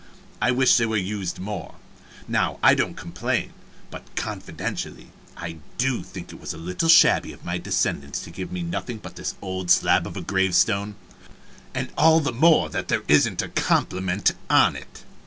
[0.41, 1.75] I wish they were used more.
[2.27, 3.53] Now I don't complain,
[3.91, 8.51] but confidentially I do think it was a little shabby in my descendants to give
[8.51, 10.95] me nothing but this old slab of a gravestone
[11.75, 15.03] and all the more that there isn't a compliment on it.